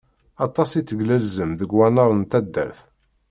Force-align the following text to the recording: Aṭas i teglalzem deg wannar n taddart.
Aṭas 0.45 0.71
i 0.79 0.81
teglalzem 0.87 1.51
deg 1.59 1.69
wannar 1.77 2.11
n 2.19 2.21
taddart. 2.31 2.81